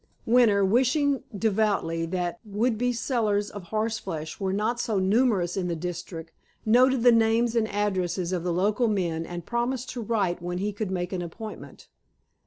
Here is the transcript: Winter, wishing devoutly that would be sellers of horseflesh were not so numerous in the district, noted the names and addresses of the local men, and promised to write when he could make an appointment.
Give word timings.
Winter, 0.25 0.65
wishing 0.65 1.21
devoutly 1.37 2.07
that 2.07 2.39
would 2.43 2.75
be 2.75 2.91
sellers 2.91 3.51
of 3.51 3.65
horseflesh 3.65 4.39
were 4.39 4.51
not 4.51 4.79
so 4.79 4.97
numerous 4.97 5.55
in 5.55 5.67
the 5.67 5.75
district, 5.75 6.31
noted 6.65 7.03
the 7.03 7.11
names 7.11 7.55
and 7.55 7.67
addresses 7.67 8.33
of 8.33 8.43
the 8.43 8.51
local 8.51 8.87
men, 8.87 9.27
and 9.27 9.45
promised 9.45 9.91
to 9.91 10.01
write 10.01 10.41
when 10.41 10.57
he 10.57 10.73
could 10.73 10.89
make 10.89 11.13
an 11.13 11.21
appointment. 11.21 11.87